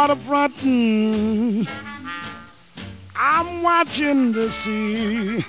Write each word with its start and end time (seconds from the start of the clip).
Waterfront. 0.00 0.54
Hmm. 0.60 1.62
I'm 3.14 3.62
watching 3.62 4.32
the 4.32 4.50
sea, 4.50 5.44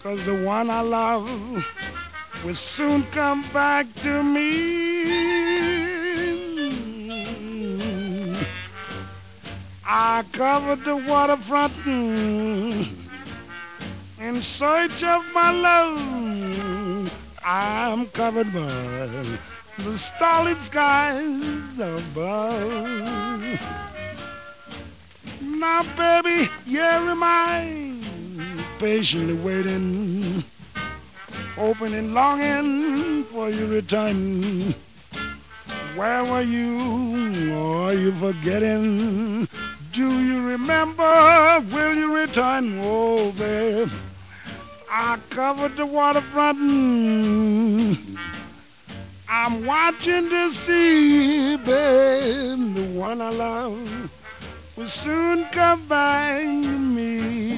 cause 0.00 0.24
the 0.24 0.44
one 0.44 0.70
I 0.70 0.80
love 0.80 1.64
will 2.44 2.54
soon 2.54 3.02
come 3.10 3.42
back 3.52 3.86
to 4.04 4.22
me. 4.22 4.46
I 9.84 10.24
covered 10.32 10.84
the 10.84 10.96
waterfront 10.96 11.72
hmm, 11.82 12.82
in 14.20 14.40
search 14.40 15.02
of 15.02 15.24
my 15.34 15.50
love. 15.50 17.10
I'm 17.42 18.06
covered 18.10 18.52
by 18.52 19.38
the 19.84 19.96
starlit 19.96 20.60
skies 20.64 21.78
above. 21.78 23.40
Now, 25.40 25.82
baby, 25.96 26.50
am 26.78 27.22
I, 27.22 28.74
patiently 28.78 29.34
waiting, 29.34 30.44
hoping 31.54 31.94
and 31.94 32.12
longing 32.12 33.24
for 33.26 33.50
your 33.50 33.68
return. 33.68 34.74
Where 35.96 36.24
were 36.24 36.42
you? 36.42 37.54
Are 37.54 37.94
you 37.94 38.12
forgetting? 38.18 39.48
Do 39.92 40.20
you 40.20 40.42
remember? 40.42 41.64
Will 41.72 41.94
you 41.94 42.14
return? 42.14 42.80
Oh, 42.82 43.32
babe, 43.32 43.88
I 44.90 45.18
covered 45.30 45.76
the 45.76 45.86
waterfront. 45.86 46.58
I'm 49.30 49.66
watching 49.66 50.30
to 50.30 50.52
see, 50.52 51.56
babe, 51.58 52.74
the 52.74 52.88
one 52.98 53.20
I 53.20 53.28
love 53.28 54.10
will 54.74 54.88
soon 54.88 55.44
come 55.52 55.86
back 55.86 56.40
to 56.40 56.78
me. 56.78 57.57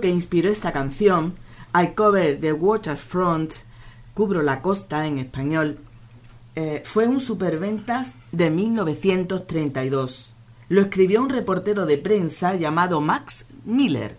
Que 0.00 0.08
inspiró 0.08 0.48
esta 0.48 0.72
canción, 0.72 1.34
I 1.74 1.94
Cover 1.94 2.38
the 2.40 2.52
Waterfront, 2.52 3.52
Cubro 4.14 4.42
la 4.42 4.62
Costa 4.62 5.06
en 5.06 5.18
español, 5.18 5.78
eh, 6.56 6.82
fue 6.84 7.06
un 7.06 7.20
superventas 7.20 8.12
de 8.32 8.50
1932 8.50 10.34
lo 10.68 10.80
escribió 10.80 11.22
un 11.22 11.28
reportero 11.28 11.84
de 11.86 11.98
prensa 11.98 12.54
llamado 12.54 13.00
Max 13.00 13.46
Miller, 13.64 14.16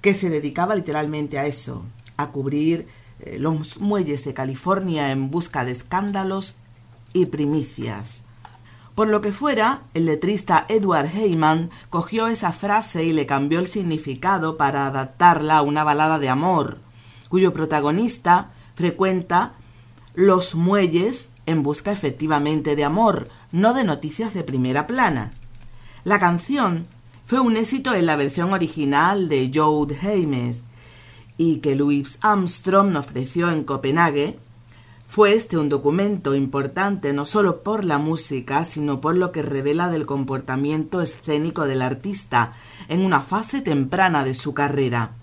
que 0.00 0.14
se 0.14 0.28
dedicaba 0.28 0.74
literalmente 0.74 1.38
a 1.38 1.46
eso, 1.46 1.86
a 2.16 2.30
cubrir 2.30 2.88
eh, 3.20 3.38
los 3.38 3.78
muelles 3.78 4.24
de 4.24 4.34
California 4.34 5.10
en 5.10 5.30
busca 5.30 5.64
de 5.64 5.72
escándalos 5.72 6.56
y 7.12 7.26
primicias. 7.26 8.24
Por 9.00 9.08
lo 9.08 9.22
que 9.22 9.32
fuera, 9.32 9.84
el 9.94 10.04
letrista 10.04 10.66
Edward 10.68 11.06
Heyman 11.16 11.70
cogió 11.88 12.26
esa 12.26 12.52
frase 12.52 13.02
y 13.02 13.14
le 13.14 13.24
cambió 13.24 13.58
el 13.58 13.66
significado 13.66 14.58
para 14.58 14.86
adaptarla 14.86 15.56
a 15.56 15.62
una 15.62 15.84
balada 15.84 16.18
de 16.18 16.28
amor, 16.28 16.80
cuyo 17.30 17.54
protagonista 17.54 18.50
frecuenta 18.74 19.54
los 20.12 20.54
muelles 20.54 21.30
en 21.46 21.62
busca 21.62 21.92
efectivamente 21.92 22.76
de 22.76 22.84
amor, 22.84 23.30
no 23.52 23.72
de 23.72 23.84
noticias 23.84 24.34
de 24.34 24.44
primera 24.44 24.86
plana. 24.86 25.32
La 26.04 26.18
canción 26.18 26.86
fue 27.24 27.40
un 27.40 27.56
éxito 27.56 27.94
en 27.94 28.04
la 28.04 28.16
versión 28.16 28.52
original 28.52 29.30
de 29.30 29.50
Joe 29.54 29.96
James 29.98 30.64
y 31.38 31.60
que 31.60 31.74
Louis 31.74 32.18
Armstrong 32.20 32.94
ofreció 32.96 33.50
en 33.50 33.64
Copenhague. 33.64 34.38
Fue 35.10 35.34
este 35.34 35.58
un 35.58 35.68
documento 35.68 36.36
importante 36.36 37.12
no 37.12 37.26
solo 37.26 37.64
por 37.64 37.84
la 37.84 37.98
música, 37.98 38.64
sino 38.64 39.00
por 39.00 39.16
lo 39.16 39.32
que 39.32 39.42
revela 39.42 39.90
del 39.90 40.06
comportamiento 40.06 41.02
escénico 41.02 41.66
del 41.66 41.82
artista 41.82 42.52
en 42.86 43.04
una 43.04 43.20
fase 43.20 43.60
temprana 43.60 44.24
de 44.24 44.34
su 44.34 44.54
carrera. 44.54 45.14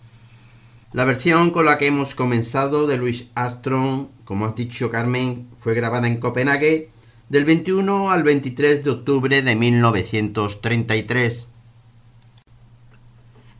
La 0.92 1.06
versión 1.06 1.51
con 1.51 1.63
la 1.63 1.78
que 1.78 1.88
hemos 1.88 2.16
comenzado 2.16 2.86
de 2.86 2.98
Louis 2.98 3.30
Armstrong, 3.34 4.07
como 4.25 4.45
has 4.45 4.57
dicho 4.57 4.92
Carmen, 4.92 5.48
fue 5.62 5.74
grabada 5.74 6.07
en 6.07 6.19
Copenhague 6.19 6.89
del 7.30 7.45
21 7.45 8.12
al 8.12 8.24
23 8.24 8.84
de 8.84 8.89
octubre 8.89 9.42
de 9.42 9.56
1933. 9.56 11.48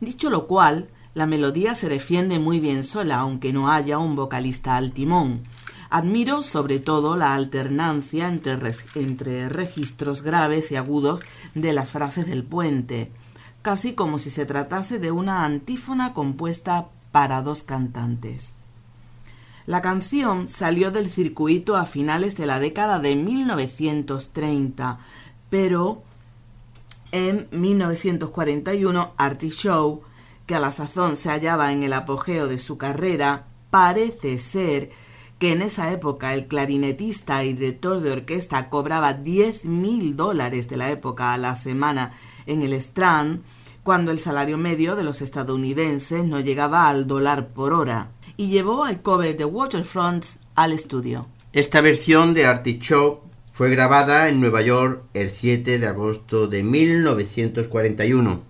Dicho 0.00 0.28
lo 0.28 0.46
cual, 0.46 0.90
la 1.14 1.26
melodía 1.26 1.74
se 1.74 1.88
defiende 1.88 2.38
muy 2.38 2.60
bien 2.60 2.84
sola, 2.84 3.16
aunque 3.16 3.54
no 3.54 3.72
haya 3.72 3.96
un 3.96 4.14
vocalista 4.14 4.76
al 4.76 4.92
timón. 4.92 5.40
Admiro 5.90 6.42
sobre 6.42 6.78
todo 6.80 7.16
la 7.16 7.34
alternancia 7.34 8.28
entre, 8.28 8.58
entre 8.94 9.48
registros 9.48 10.22
graves 10.22 10.70
y 10.70 10.76
agudos 10.76 11.22
de 11.54 11.72
las 11.72 11.90
frases 11.90 12.26
del 12.26 12.44
puente, 12.44 13.10
casi 13.62 13.94
como 13.94 14.18
si 14.18 14.30
se 14.30 14.44
tratase 14.44 14.98
de 14.98 15.12
una 15.12 15.44
antífona 15.44 16.12
compuesta 16.12 16.88
para 17.10 17.42
dos 17.42 17.62
cantantes. 17.62 18.54
La 19.64 19.82
canción 19.82 20.48
salió 20.48 20.90
del 20.90 21.10
circuito 21.10 21.76
a 21.76 21.84
finales 21.84 22.36
de 22.36 22.46
la 22.46 22.58
década 22.58 22.98
de 22.98 23.16
1930, 23.16 24.98
pero 25.50 26.02
en 27.12 27.48
1941 27.50 29.12
Artie 29.16 29.50
Shaw, 29.50 30.02
que 30.46 30.54
a 30.54 30.60
la 30.60 30.72
sazón 30.72 31.16
se 31.16 31.28
hallaba 31.28 31.72
en 31.72 31.82
el 31.82 31.92
apogeo 31.92 32.46
de 32.46 32.58
su 32.58 32.78
carrera, 32.78 33.46
parece 33.70 34.38
ser 34.38 34.90
que 35.38 35.52
en 35.52 35.62
esa 35.62 35.92
época 35.92 36.34
el 36.34 36.46
clarinetista 36.46 37.44
y 37.44 37.52
director 37.52 38.00
de 38.00 38.10
orquesta 38.10 38.68
cobraba 38.68 39.14
10 39.14 39.64
mil 39.64 40.16
dólares 40.16 40.68
de 40.68 40.76
la 40.76 40.90
época 40.90 41.32
a 41.32 41.38
la 41.38 41.54
semana 41.54 42.12
en 42.46 42.62
el 42.62 42.72
Strand, 42.74 43.42
cuando 43.82 44.10
el 44.12 44.18
salario 44.18 44.58
medio 44.58 44.96
de 44.96 45.04
los 45.04 45.22
estadounidenses 45.22 46.24
no 46.24 46.40
llegaba 46.40 46.88
al 46.88 47.06
dólar 47.06 47.48
por 47.48 47.72
hora 47.72 48.10
y 48.36 48.48
llevó 48.48 48.84
al 48.84 49.00
cover 49.00 49.36
de 49.36 49.44
Waterfront 49.44 50.24
al 50.54 50.72
estudio. 50.72 51.26
Esta 51.52 51.80
versión 51.80 52.34
de 52.34 52.44
Artichoke 52.44 53.22
fue 53.52 53.70
grabada 53.70 54.28
en 54.28 54.40
Nueva 54.40 54.62
York 54.62 55.04
el 55.14 55.30
7 55.30 55.78
de 55.78 55.86
agosto 55.86 56.46
de 56.46 56.62
1941. 56.62 58.42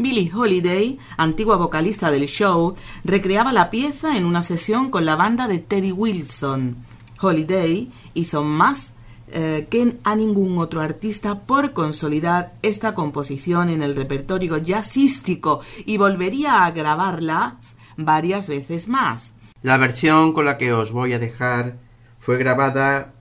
Billie 0.00 0.32
Holiday, 0.34 0.98
antigua 1.18 1.56
vocalista 1.56 2.10
del 2.10 2.26
show, 2.26 2.74
recreaba 3.04 3.52
la 3.52 3.68
pieza 3.68 4.16
en 4.16 4.24
una 4.24 4.42
sesión 4.42 4.90
con 4.90 5.04
la 5.04 5.14
banda 5.14 5.46
de 5.46 5.58
Terry 5.58 5.92
Wilson. 5.92 6.76
Holiday 7.20 7.90
hizo 8.14 8.42
más 8.42 8.92
eh, 9.30 9.66
que 9.68 9.98
a 10.02 10.16
ningún 10.16 10.56
otro 10.56 10.80
artista 10.80 11.40
por 11.40 11.74
consolidar 11.74 12.54
esta 12.62 12.94
composición 12.94 13.68
en 13.68 13.82
el 13.82 13.94
repertorio 13.94 14.56
jazzístico 14.56 15.60
y 15.84 15.98
volvería 15.98 16.64
a 16.64 16.70
grabarla 16.70 17.58
varias 17.98 18.48
veces 18.48 18.88
más. 18.88 19.34
La 19.60 19.76
versión 19.76 20.32
con 20.32 20.46
la 20.46 20.56
que 20.56 20.72
os 20.72 20.92
voy 20.92 21.12
a 21.12 21.18
dejar 21.18 21.76
fue 22.18 22.38
grabada 22.38 23.12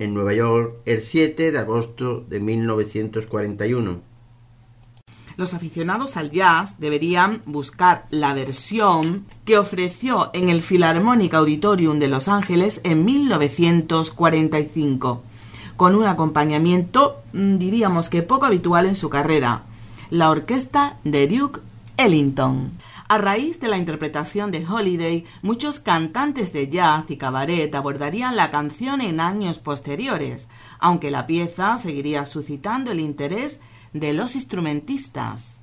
en 0.00 0.12
Nueva 0.12 0.34
York 0.34 0.78
el 0.86 1.02
7 1.02 1.52
de 1.52 1.58
agosto 1.60 2.24
de 2.28 2.40
1941. 2.40 4.15
Los 5.36 5.52
aficionados 5.52 6.16
al 6.16 6.30
jazz 6.30 6.76
deberían 6.78 7.42
buscar 7.44 8.06
la 8.10 8.32
versión 8.32 9.26
que 9.44 9.58
ofreció 9.58 10.30
en 10.32 10.48
el 10.48 10.62
Philharmonic 10.62 11.34
Auditorium 11.34 11.98
de 11.98 12.08
Los 12.08 12.26
Ángeles 12.26 12.80
en 12.84 13.04
1945, 13.04 15.22
con 15.76 15.94
un 15.94 16.06
acompañamiento 16.06 17.22
mm, 17.34 17.58
diríamos 17.58 18.08
que 18.08 18.22
poco 18.22 18.46
habitual 18.46 18.86
en 18.86 18.94
su 18.94 19.10
carrera, 19.10 19.64
la 20.08 20.30
orquesta 20.30 20.96
de 21.04 21.28
Duke 21.28 21.60
Ellington. 21.98 22.72
A 23.08 23.18
raíz 23.18 23.60
de 23.60 23.68
la 23.68 23.76
interpretación 23.76 24.50
de 24.50 24.66
Holiday, 24.66 25.26
muchos 25.42 25.80
cantantes 25.80 26.54
de 26.54 26.68
jazz 26.68 27.04
y 27.08 27.18
cabaret 27.18 27.74
abordarían 27.74 28.36
la 28.36 28.50
canción 28.50 29.02
en 29.02 29.20
años 29.20 29.58
posteriores, 29.58 30.48
aunque 30.78 31.10
la 31.10 31.26
pieza 31.26 31.76
seguiría 31.76 32.24
suscitando 32.24 32.90
el 32.90 33.00
interés 33.00 33.60
de 34.00 34.12
los 34.12 34.34
instrumentistas. 34.34 35.62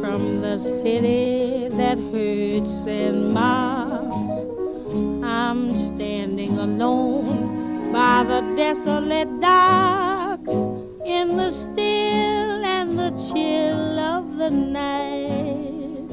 From 0.00 0.40
the 0.40 0.58
city 0.58 1.68
that 1.70 1.98
hurts 2.12 2.86
and 2.86 3.32
mars. 3.32 4.48
I'm 5.22 5.76
standing 5.76 6.58
alone 6.58 7.92
by 7.92 8.24
the 8.24 8.40
desolate 8.56 9.40
docks 9.40 10.52
in 11.04 11.36
the 11.36 11.50
still 11.50 12.47
the 12.98 13.10
chill 13.10 13.98
of 14.00 14.36
the 14.38 14.50
night. 14.50 16.10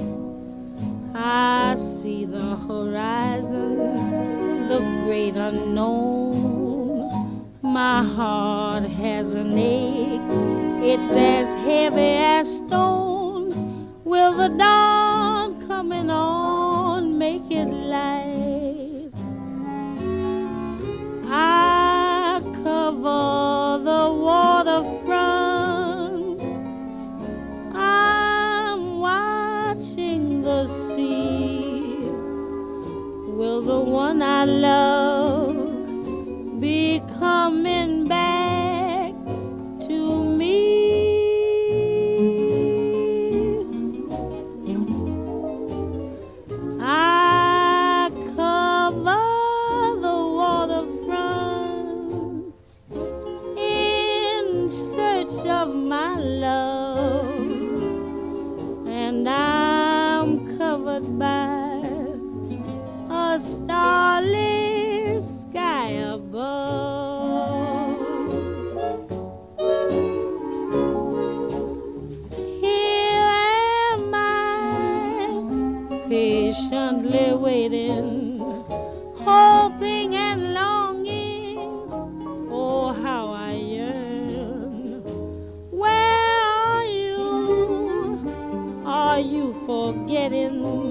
I 1.15 1.75
see 1.77 2.25
the 2.25 2.55
horizon, 2.67 3.77
the 4.69 4.79
great 5.03 5.35
unknown. 5.35 7.09
My 7.63 8.03
heart 8.03 8.83
has 8.83 9.33
an 9.33 9.57
ache, 9.57 10.21
it's 10.93 11.15
as 11.15 11.55
heavy 11.55 12.17
as 12.35 12.57
stone. 12.57 13.47
Will 14.03 14.33
the 14.37 14.49
dawn 14.49 15.67
coming 15.67 16.11
on 16.11 17.17
make 17.17 17.49
it 17.49 17.65
light? 17.65 19.11
I 21.27 22.41
cover 22.63 23.54
The 33.63 33.79
one 33.79 34.21
I 34.21 34.43
love. 34.43 35.55
Be 36.59 37.01
coming 37.17 38.05
back 38.05 38.44
getting 90.29 90.84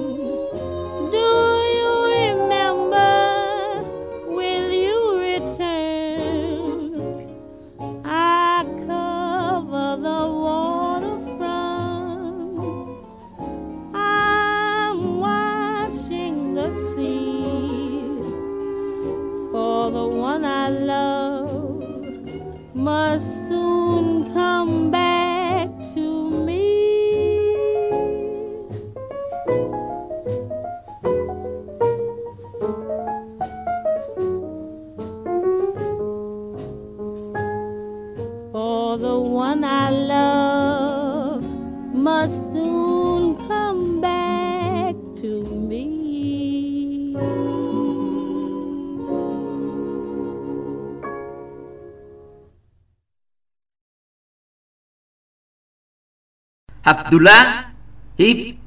Abdullah 56.85 57.73
ibn 58.19 58.59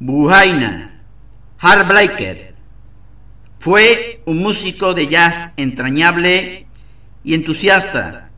Buhaina 0.00 1.00
Harbliker 1.58 2.54
fue 3.60 4.20
un 4.26 4.38
músico 4.38 4.94
de 4.94 5.06
jazz 5.06 5.52
entrañable 5.56 6.66
y 7.22 7.34
entusiasta. 7.34 8.30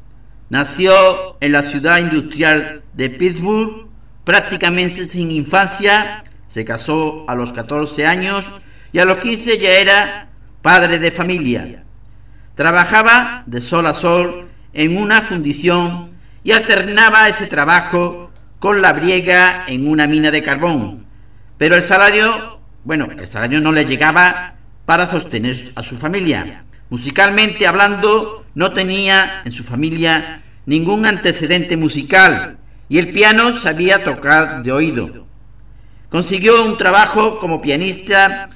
Nació 0.50 1.38
en 1.40 1.52
la 1.52 1.62
ciudad 1.62 1.98
industrial 1.98 2.82
de 2.92 3.08
Pittsburgh, 3.08 3.88
prácticamente 4.24 5.06
sin 5.06 5.30
infancia, 5.30 6.22
se 6.46 6.66
casó 6.66 7.24
a 7.28 7.34
los 7.34 7.52
14 7.52 8.06
años 8.06 8.50
y 8.92 8.98
a 8.98 9.06
los 9.06 9.18
15 9.18 9.58
ya 9.58 9.70
era 9.70 10.28
padre 10.60 10.98
de 10.98 11.10
familia. 11.10 11.82
Trabajaba 12.54 13.42
de 13.46 13.62
sol 13.62 13.86
a 13.86 13.94
sol 13.94 14.48
en 14.74 14.98
una 14.98 15.22
fundición 15.22 16.10
y 16.44 16.52
alternaba 16.52 17.28
ese 17.28 17.46
trabajo 17.46 18.27
con 18.58 18.82
la 18.82 18.92
briega 18.92 19.64
en 19.66 19.88
una 19.88 20.06
mina 20.06 20.30
de 20.30 20.42
carbón. 20.42 21.06
Pero 21.56 21.76
el 21.76 21.82
salario, 21.82 22.60
bueno, 22.84 23.08
el 23.16 23.26
salario 23.26 23.60
no 23.60 23.72
le 23.72 23.84
llegaba 23.84 24.54
para 24.84 25.10
sostener 25.10 25.72
a 25.74 25.82
su 25.82 25.96
familia. 25.96 26.64
Musicalmente 26.90 27.66
hablando, 27.66 28.46
no 28.54 28.72
tenía 28.72 29.42
en 29.44 29.52
su 29.52 29.62
familia 29.62 30.42
ningún 30.66 31.06
antecedente 31.06 31.76
musical 31.76 32.58
y 32.88 32.98
el 32.98 33.12
piano 33.12 33.58
sabía 33.58 34.02
tocar 34.02 34.62
de 34.62 34.72
oído. 34.72 35.26
Consiguió 36.08 36.64
un 36.64 36.78
trabajo 36.78 37.38
como 37.38 37.60
pianista 37.60 38.48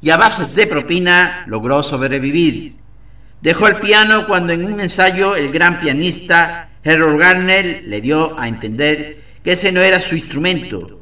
y 0.00 0.10
a 0.10 0.16
bases 0.16 0.54
de 0.54 0.66
propina 0.66 1.44
logró 1.46 1.82
sobrevivir. 1.82 2.76
Dejó 3.40 3.66
el 3.66 3.76
piano 3.76 4.26
cuando 4.26 4.52
en 4.52 4.64
un 4.64 4.80
ensayo 4.80 5.34
el 5.34 5.50
gran 5.50 5.80
pianista 5.80 6.70
Harold 6.84 7.18
Garner 7.18 7.82
le 7.86 8.00
dio 8.00 8.38
a 8.38 8.48
entender 8.48 9.20
que 9.42 9.52
ese 9.52 9.72
no 9.72 9.80
era 9.80 10.00
su 10.00 10.16
instrumento. 10.16 11.00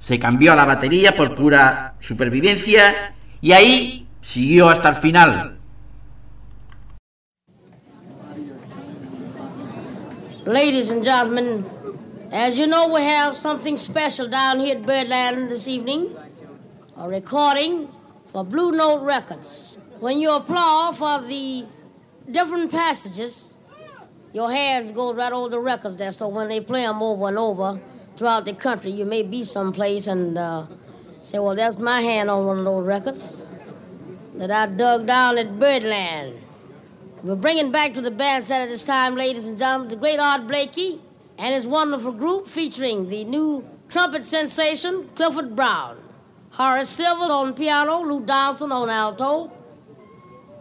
Se 0.00 0.18
cambió 0.18 0.52
a 0.52 0.56
la 0.56 0.64
batería 0.64 1.16
por 1.16 1.34
pura 1.34 1.94
supervivencia 2.00 3.14
y 3.40 3.52
ahí 3.52 4.06
siguió 4.20 4.68
hasta 4.68 4.90
el 4.90 4.94
final. 4.96 5.58
Ladies 10.46 10.90
and 10.90 11.02
gentlemen, 11.02 11.64
as 12.30 12.58
you 12.58 12.66
know, 12.66 12.86
we 12.92 13.00
have 13.00 13.34
something 13.34 13.78
special 13.78 14.28
down 14.28 14.60
here 14.60 14.76
at 14.76 14.84
Birdland 14.84 15.48
this 15.48 15.66
evening 15.66 16.14
a 16.96 17.08
recording 17.08 17.88
for 18.26 18.44
Blue 18.44 18.70
Note 18.70 19.02
Records. 19.02 19.78
When 20.00 20.20
you 20.20 20.30
applaud 20.32 20.96
for 20.96 21.26
the 21.26 21.64
different 22.30 22.70
passages, 22.70 23.53
your 24.34 24.50
hands 24.50 24.90
go 24.90 25.14
right 25.14 25.32
over 25.32 25.48
the 25.48 25.60
records 25.60 25.96
there, 25.96 26.10
so 26.10 26.26
when 26.26 26.48
they 26.48 26.60
play 26.60 26.82
them 26.82 27.00
over 27.00 27.28
and 27.28 27.38
over 27.38 27.80
throughout 28.16 28.44
the 28.44 28.52
country, 28.52 28.90
you 28.90 29.04
may 29.04 29.22
be 29.22 29.44
someplace 29.44 30.08
and 30.08 30.36
uh, 30.36 30.66
say, 31.22 31.38
Well, 31.38 31.54
that's 31.54 31.78
my 31.78 32.00
hand 32.00 32.28
on 32.28 32.44
one 32.44 32.58
of 32.58 32.64
those 32.64 32.84
records 32.84 33.48
that 34.34 34.50
I 34.50 34.66
dug 34.66 35.06
down 35.06 35.38
at 35.38 35.56
Birdland. 35.58 36.34
We're 37.22 37.36
bringing 37.36 37.70
back 37.70 37.94
to 37.94 38.00
the 38.00 38.10
bandstand 38.10 38.64
at 38.64 38.68
this 38.68 38.82
time, 38.82 39.14
ladies 39.14 39.46
and 39.46 39.56
gentlemen, 39.56 39.88
the 39.88 39.96
great 39.96 40.18
Art 40.18 40.48
Blakey 40.48 40.98
and 41.38 41.54
his 41.54 41.64
wonderful 41.64 42.12
group 42.12 42.48
featuring 42.48 43.08
the 43.08 43.24
new 43.24 43.66
trumpet 43.88 44.24
sensation, 44.24 45.08
Clifford 45.14 45.54
Brown. 45.54 45.96
Horace 46.50 46.88
Silver 46.88 47.32
on 47.32 47.54
piano, 47.54 48.00
Lou 48.02 48.24
Donaldson 48.24 48.72
on 48.72 48.90
alto. 48.90 49.56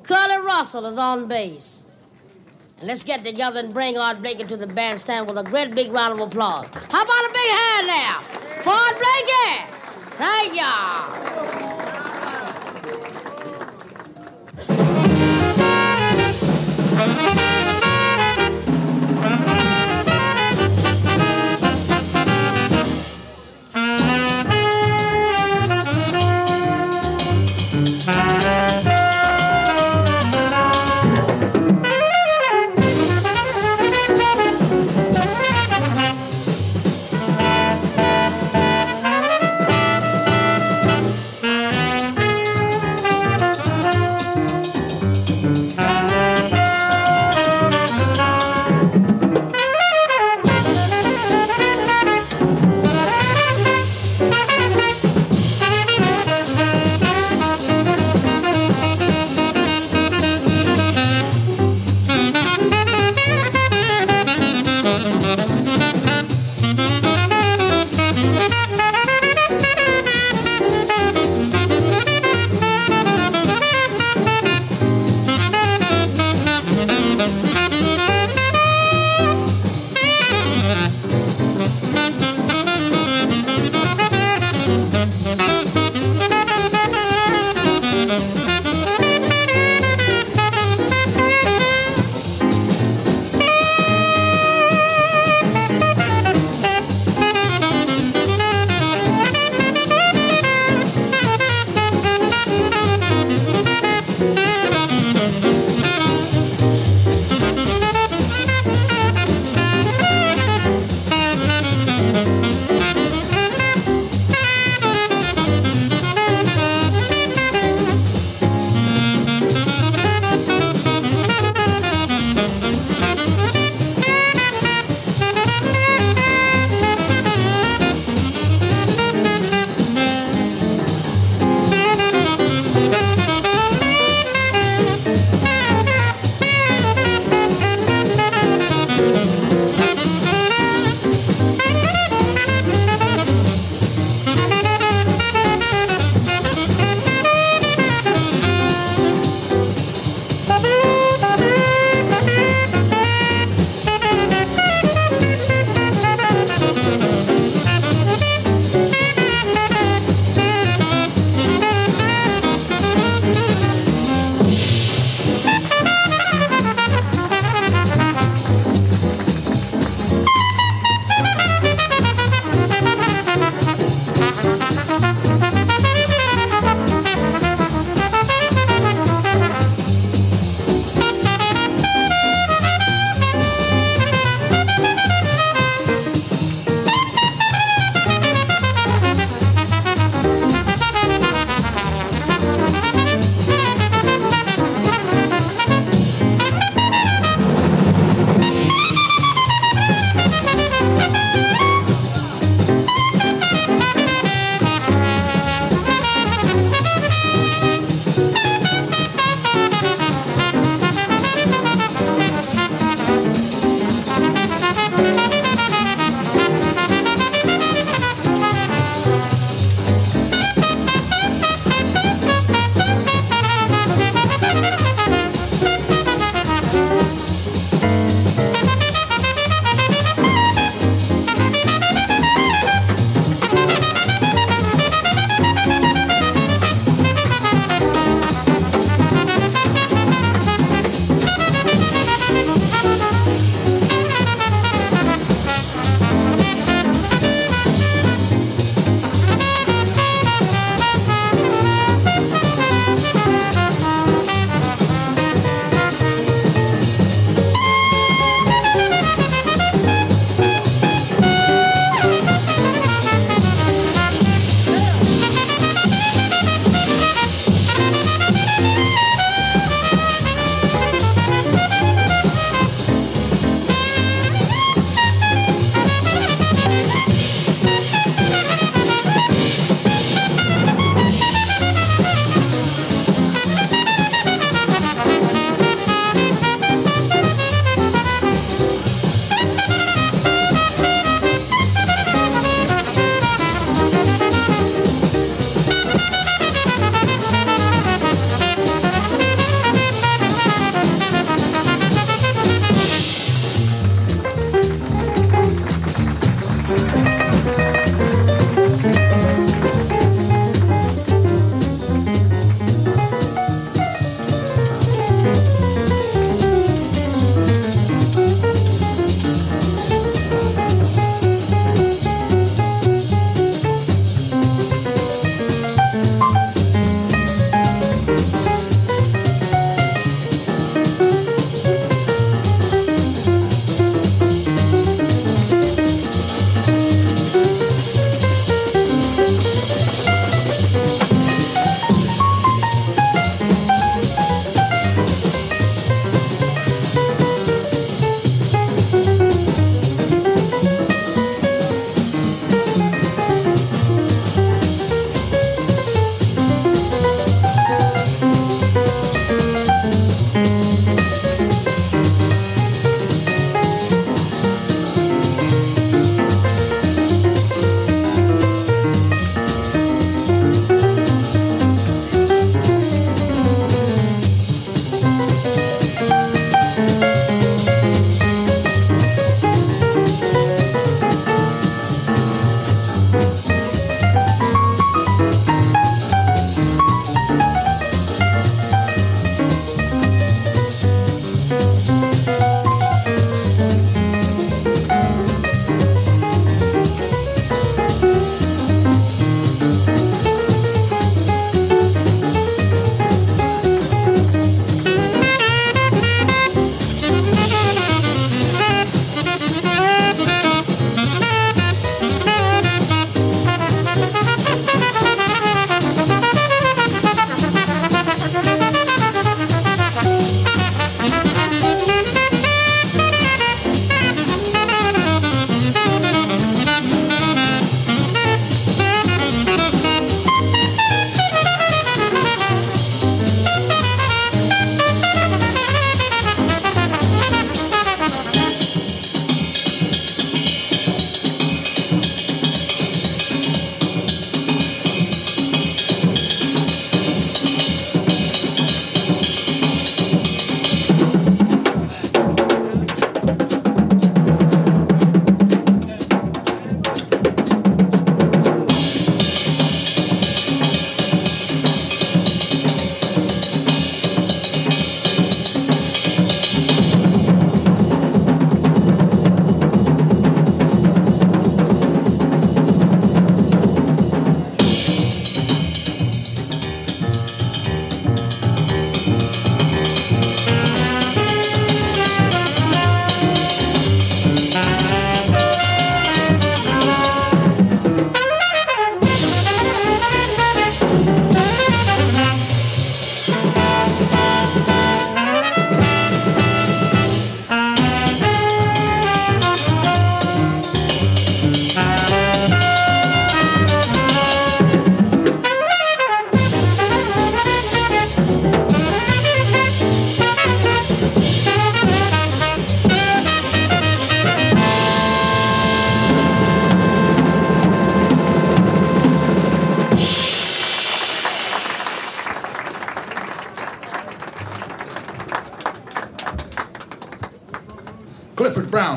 Curly 0.04 0.46
Russell 0.46 0.86
is 0.86 0.98
on 1.00 1.28
bass. 1.28 1.83
Let's 2.84 3.06
get 3.06 3.24
together 3.24 3.62
and 3.62 3.74
bring 3.74 3.98
Art 3.98 4.22
Blakey 4.22 4.44
to 4.44 4.58
the 4.58 4.68
bandstand 4.68 5.28
with 5.28 5.38
a 5.38 5.44
great 5.44 5.74
big 5.74 5.94
round 5.94 6.20
of 6.20 6.28
applause. 6.28 6.70
How 6.92 7.02
about 7.02 7.08
a 7.08 7.32
big 7.32 7.50
hand 7.62 7.88
now 7.88 8.20
for 8.62 8.72
Art 8.72 8.98
Blakey? 8.98 9.74
Thank 10.18 10.56
y'all. 10.60 11.93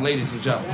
Ladies 0.07 0.33
and 0.33 0.41
gentlemen. 0.41 0.71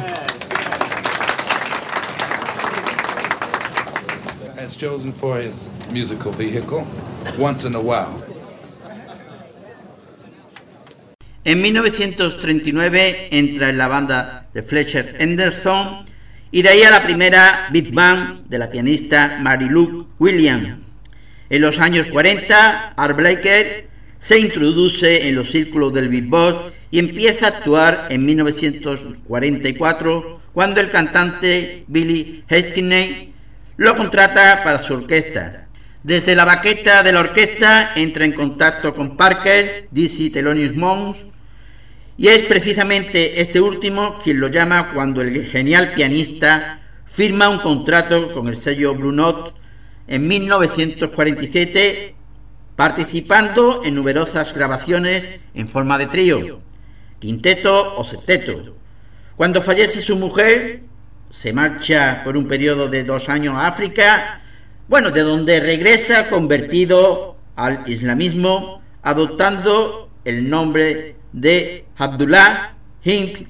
Has 4.58 4.76
chosen 4.76 5.10
for 5.10 5.38
his 5.38 5.70
musical 5.90 6.32
vehicle 6.32 6.86
once 7.38 7.64
in 7.64 7.74
a 7.74 7.80
while. 7.80 8.22
En 11.46 11.62
1939 11.62 13.28
entra 13.30 13.70
en 13.70 13.78
la 13.78 13.88
banda 13.88 14.48
de 14.52 14.62
Fletcher 14.62 15.16
Henderson 15.18 16.04
y 16.50 16.60
de 16.60 16.68
ahí 16.68 16.82
a 16.82 16.90
la 16.90 17.02
primera 17.02 17.68
Big 17.72 17.90
Band 17.90 18.50
de 18.50 18.58
la 18.58 18.70
pianista 18.70 19.38
Mary 19.40 19.70
Lou 19.70 20.08
Williams. 20.18 20.76
En 21.48 21.62
los 21.62 21.78
años 21.78 22.06
40, 22.08 22.92
Art 22.96 23.16
Blaker 23.16 23.88
se 24.20 24.38
introduce 24.38 25.26
en 25.26 25.36
los 25.36 25.50
círculos 25.50 25.94
del 25.94 26.10
beatbox 26.10 26.81
y 26.92 27.00
empieza 27.00 27.46
a 27.46 27.48
actuar 27.48 28.06
en 28.10 28.24
1944 28.26 30.40
cuando 30.52 30.80
el 30.80 30.90
cantante 30.90 31.84
Billy 31.88 32.44
Hastings 32.48 33.32
lo 33.78 33.96
contrata 33.96 34.62
para 34.62 34.82
su 34.82 34.92
orquesta. 34.92 35.68
Desde 36.02 36.34
la 36.34 36.44
baqueta 36.44 37.02
de 37.02 37.12
la 37.12 37.20
orquesta 37.20 37.92
entra 37.96 38.26
en 38.26 38.32
contacto 38.32 38.94
con 38.94 39.16
Parker, 39.16 39.88
Dizzy 39.90 40.28
Thelonious 40.28 40.76
Monk, 40.76 41.16
y 42.18 42.28
es 42.28 42.42
precisamente 42.42 43.40
este 43.40 43.62
último 43.62 44.18
quien 44.22 44.38
lo 44.38 44.48
llama 44.48 44.92
cuando 44.92 45.22
el 45.22 45.46
genial 45.46 45.92
pianista 45.94 46.82
firma 47.06 47.48
un 47.48 47.60
contrato 47.60 48.34
con 48.34 48.48
el 48.48 48.58
sello 48.58 48.94
Blue 48.94 49.12
Note 49.12 49.52
en 50.08 50.28
1947, 50.28 52.14
participando 52.76 53.80
en 53.82 53.94
numerosas 53.94 54.52
grabaciones 54.52 55.40
en 55.54 55.68
forma 55.68 55.96
de 55.96 56.06
trío, 56.06 56.60
quinteto 57.22 57.94
o 57.94 58.02
septeto. 58.02 58.74
Cuando 59.36 59.62
fallece 59.62 60.00
su 60.00 60.16
mujer, 60.16 60.82
se 61.30 61.52
marcha 61.52 62.22
por 62.24 62.36
un 62.36 62.48
periodo 62.48 62.88
de 62.88 63.04
dos 63.04 63.28
años 63.28 63.54
a 63.54 63.68
África, 63.68 64.40
bueno, 64.88 65.12
de 65.12 65.20
donde 65.20 65.60
regresa 65.60 66.28
convertido 66.28 67.36
al 67.54 67.84
islamismo, 67.86 68.82
adoptando 69.02 70.10
el 70.24 70.50
nombre 70.50 71.14
de 71.32 71.84
Abdullah 71.96 72.74
Hink 73.04 73.46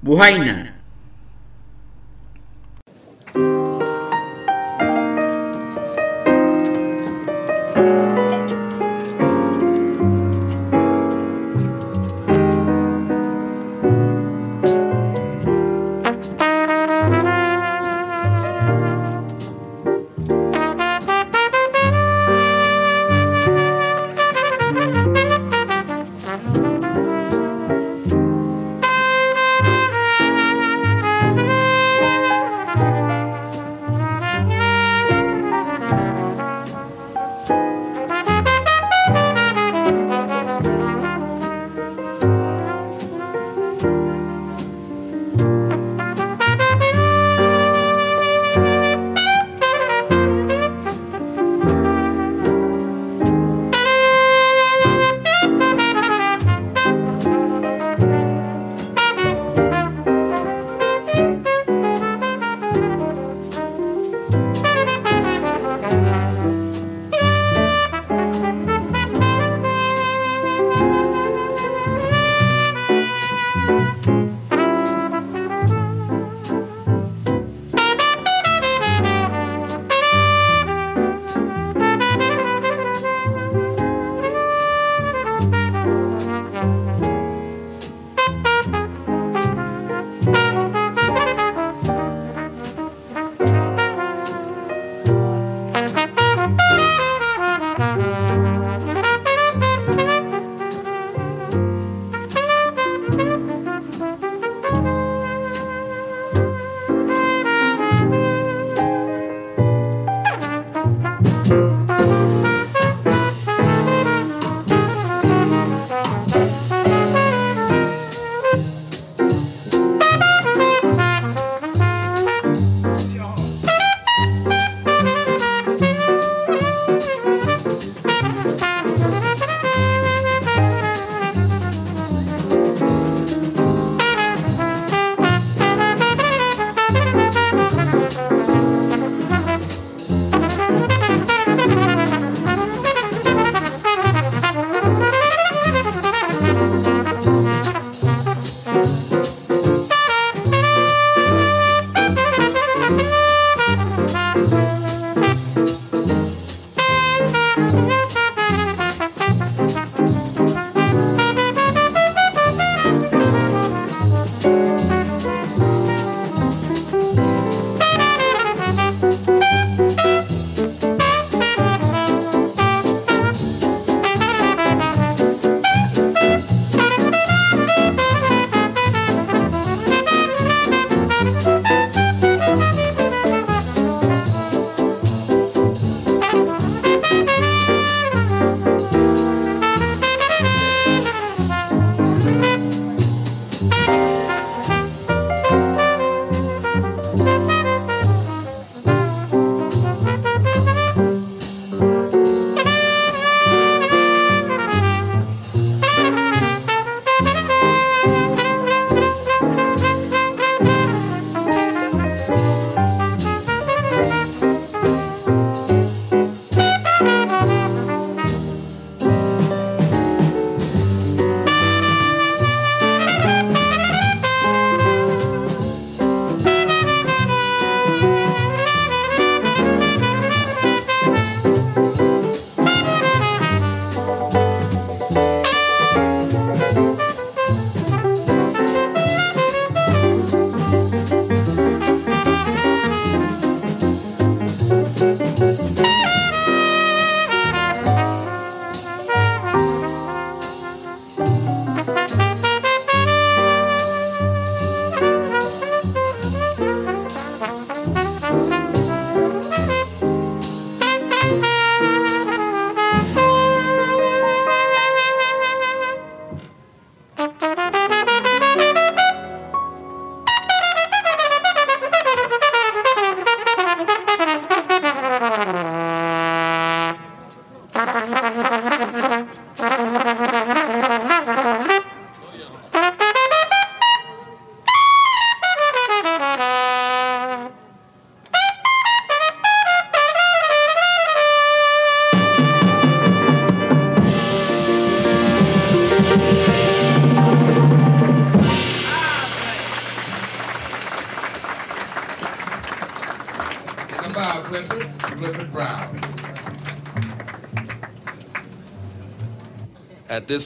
Buhaina. 0.00 0.79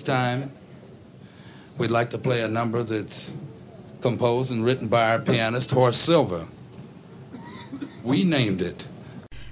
Time, 0.04 0.50
we'd 1.78 1.90
like 1.90 2.10
to 2.10 2.18
play 2.18 2.42
a 2.42 2.48
number 2.48 2.82
that's 2.82 3.32
composed 4.00 4.52
and 4.52 4.64
written 4.64 4.88
by 4.88 5.12
our 5.12 5.20
pianist 5.20 5.70
Horace 5.72 5.96
Silver. 5.96 6.46
We 8.04 8.24
named 8.24 8.60
it. 8.60 8.86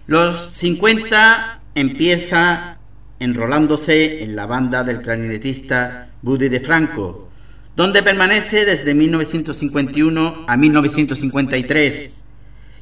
Los 0.06 0.50
50 0.52 1.60
empieza 1.74 2.76
enrolándose 3.18 4.22
en 4.22 4.36
la 4.36 4.46
banda 4.46 4.84
del 4.84 5.00
clarinetista 5.00 6.08
Buddy 6.22 6.48
DeFranco, 6.48 7.28
donde 7.76 8.02
permanece 8.02 8.64
desde 8.64 8.94
1951 8.94 10.44
a 10.46 10.56
1953. 10.56 12.10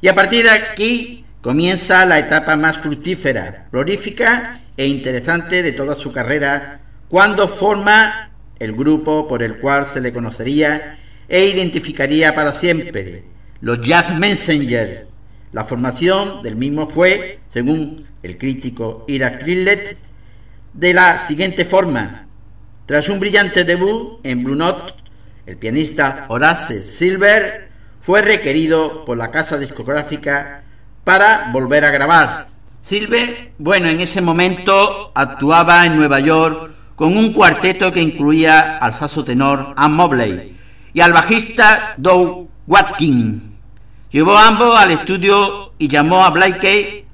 Y 0.01 0.07
a 0.07 0.15
partir 0.15 0.43
de 0.43 0.49
aquí 0.49 1.25
comienza 1.41 2.05
la 2.05 2.19
etapa 2.19 2.55
más 2.55 2.79
fructífera, 2.79 3.67
prolífica 3.71 4.59
e 4.75 4.87
interesante 4.87 5.63
de 5.63 5.71
toda 5.71 5.95
su 5.95 6.11
carrera, 6.11 6.80
cuando 7.11 7.49
forma 7.49 8.31
el 8.57 8.71
grupo 8.71 9.27
por 9.27 9.43
el 9.43 9.57
cual 9.57 9.85
se 9.85 9.99
le 9.99 10.13
conocería 10.13 10.97
e 11.27 11.43
identificaría 11.43 12.33
para 12.33 12.53
siempre, 12.53 13.25
los 13.59 13.81
Jazz 13.81 14.17
Messenger. 14.17 15.07
La 15.51 15.65
formación 15.65 16.41
del 16.41 16.55
mismo 16.55 16.87
fue, 16.87 17.39
según 17.49 18.07
el 18.23 18.37
crítico 18.37 19.03
Ira 19.09 19.39
Krillett, 19.39 19.97
de 20.73 20.93
la 20.93 21.27
siguiente 21.27 21.65
forma. 21.65 22.27
Tras 22.85 23.09
un 23.09 23.19
brillante 23.19 23.65
debut 23.65 24.21
en 24.23 24.45
Blue 24.45 24.55
Note, 24.55 24.93
el 25.45 25.57
pianista 25.57 26.27
Horace 26.29 26.81
Silver 26.81 27.71
fue 27.99 28.21
requerido 28.21 29.03
por 29.03 29.17
la 29.17 29.31
casa 29.31 29.57
discográfica 29.57 30.63
para 31.03 31.49
volver 31.51 31.83
a 31.83 31.91
grabar. 31.91 32.47
Silver, 32.81 33.51
bueno, 33.57 33.89
en 33.89 33.99
ese 33.99 34.21
momento 34.21 35.11
actuaba 35.13 35.85
en 35.85 35.97
Nueva 35.97 36.21
York 36.21 36.71
con 36.95 37.17
un 37.17 37.33
cuarteto 37.33 37.91
que 37.91 38.01
incluía 38.01 38.77
al 38.77 38.93
saxo 38.93 39.23
tenor 39.23 39.73
Ann 39.75 39.93
Mobley 39.93 40.55
y 40.93 41.01
al 41.01 41.13
bajista 41.13 41.95
Doug 41.97 42.47
Watkins. 42.67 43.43
Llevó 44.11 44.37
a 44.37 44.47
ambos 44.47 44.77
al 44.77 44.91
estudio 44.91 45.73
y 45.77 45.87
llamó 45.87 46.25
a 46.25 46.29
Blakey 46.29 47.05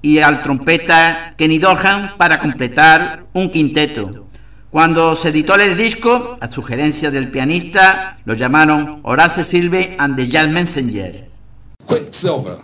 y 0.00 0.18
al 0.18 0.42
trompeta 0.42 1.34
Kenny 1.36 1.58
Dorham 1.58 2.16
para 2.16 2.38
completar 2.38 3.24
un 3.32 3.50
quinteto. 3.50 4.26
Cuando 4.70 5.14
se 5.16 5.28
editó 5.28 5.54
el 5.56 5.76
disco, 5.76 6.38
a 6.40 6.48
sugerencia 6.48 7.10
del 7.10 7.30
pianista, 7.30 8.18
lo 8.24 8.32
llamaron 8.32 9.00
Horace 9.02 9.44
Silver 9.44 9.96
and 9.98 10.16
the 10.16 10.28
Jazz 10.28 10.48
Messenger. 10.48 11.28
Quicksilver. 11.86 12.56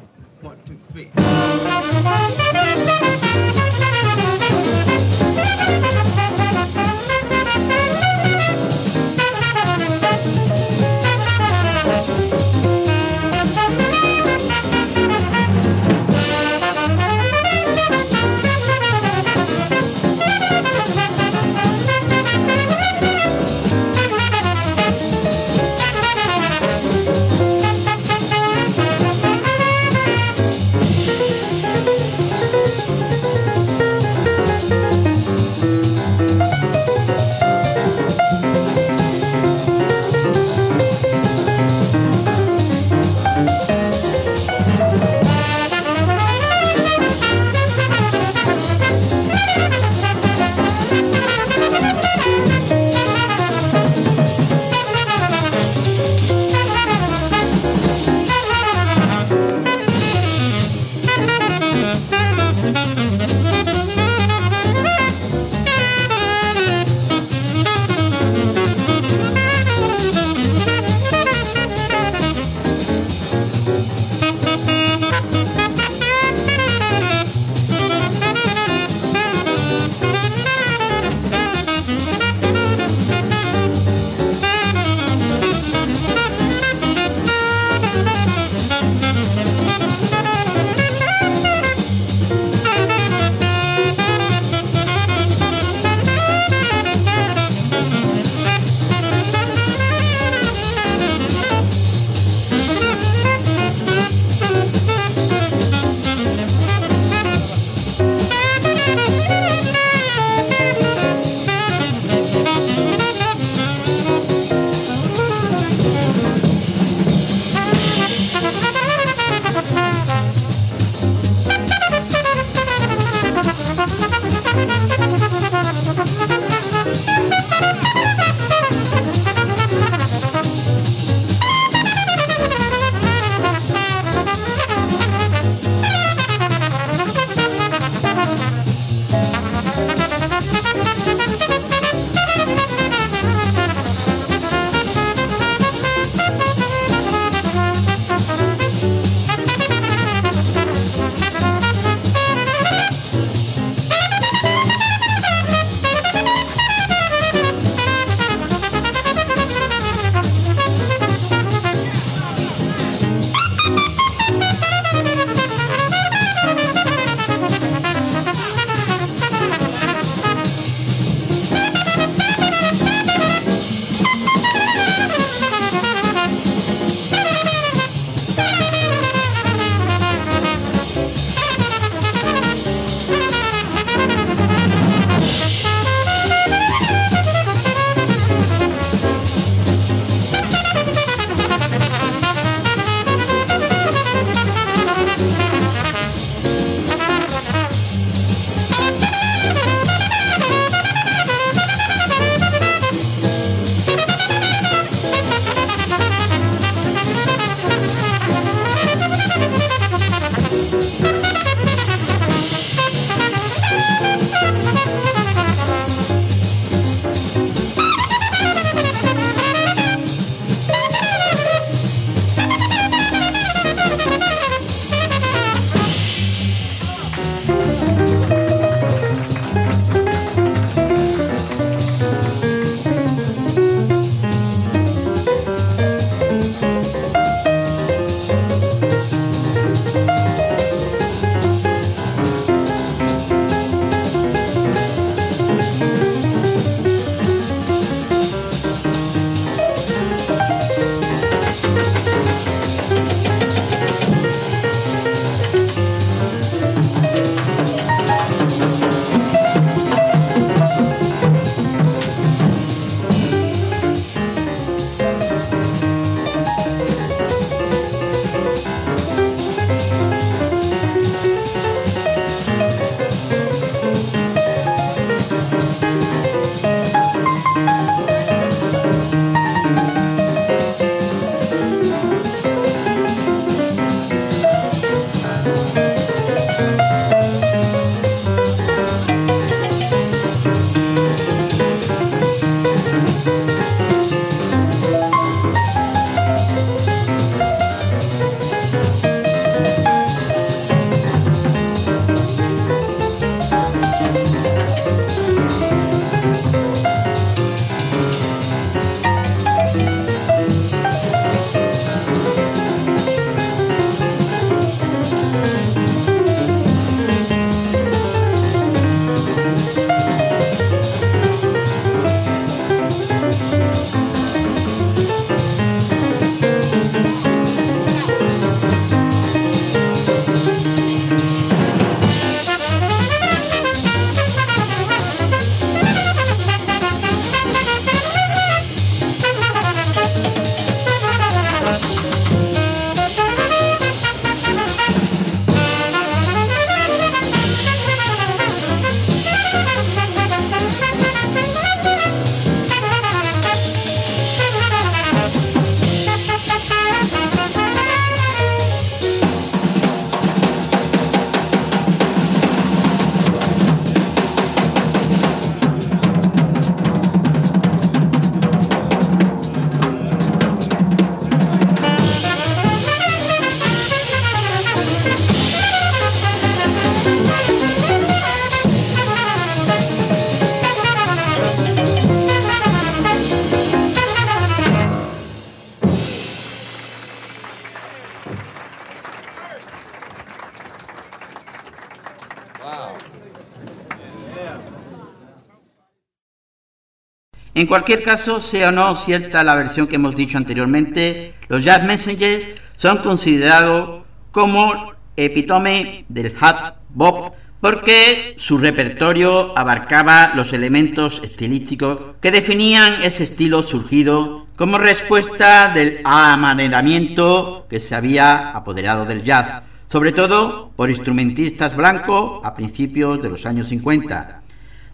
En 397.59 397.67
cualquier 397.67 398.05
caso, 398.05 398.41
sea 398.41 398.69
o 398.69 398.71
no 398.71 398.95
cierta 398.95 399.43
la 399.43 399.57
versión 399.57 399.89
que 399.89 399.97
hemos 399.97 400.15
dicho 400.15 400.39
anteriormente, 400.39 401.35
los 401.49 401.65
Jazz 401.65 401.83
Messengers 401.83 402.45
son 402.77 402.99
considerados 402.99 404.07
como 404.31 404.93
epítome 405.17 406.05
del 406.09 406.37
hard 406.41 406.75
bop 406.91 407.35
porque 407.61 408.37
su 408.39 408.59
repertorio 408.59 409.59
abarcaba 409.59 410.35
los 410.37 410.53
elementos 410.53 411.21
estilísticos 411.25 411.99
que 412.21 412.31
definían 412.31 413.03
ese 413.03 413.25
estilo 413.25 413.65
surgido 413.65 414.47
como 414.55 414.79
respuesta 414.79 415.73
del 415.75 416.01
amaneramiento 416.05 417.67
que 417.69 417.81
se 417.81 417.97
había 417.97 418.51
apoderado 418.51 419.05
del 419.05 419.25
jazz, 419.25 419.65
sobre 419.91 420.13
todo 420.13 420.71
por 420.77 420.91
instrumentistas 420.91 421.75
blancos 421.75 422.41
a 422.45 422.55
principios 422.55 423.21
de 423.21 423.31
los 423.31 423.47
años 423.47 423.67
50. 423.67 424.43